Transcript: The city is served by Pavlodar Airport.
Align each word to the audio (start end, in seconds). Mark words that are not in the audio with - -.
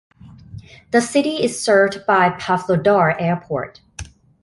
The 0.89 0.99
city 0.99 1.43
is 1.43 1.63
served 1.63 2.07
by 2.07 2.31
Pavlodar 2.31 3.15
Airport. 3.21 3.81